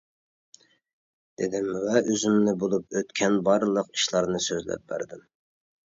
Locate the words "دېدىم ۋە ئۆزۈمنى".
1.41-2.55